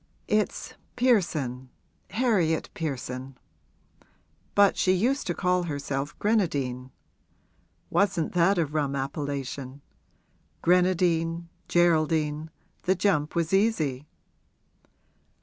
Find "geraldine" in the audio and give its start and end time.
11.67-12.49